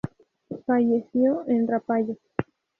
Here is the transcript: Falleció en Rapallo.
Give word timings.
Falleció 0.65 1.43
en 1.47 1.67
Rapallo. 1.67 2.17